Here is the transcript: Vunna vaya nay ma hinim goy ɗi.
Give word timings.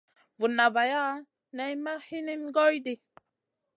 Vunna 0.39 0.65
vaya 0.75 1.03
nay 1.55 1.73
ma 1.83 1.93
hinim 2.07 2.41
goy 2.55 2.75
ɗi. 2.85 2.93